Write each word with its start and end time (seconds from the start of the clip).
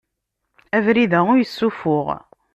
Abrid-a 0.77 1.19
ur 1.31 1.37
yessuffuɣ. 1.39 2.07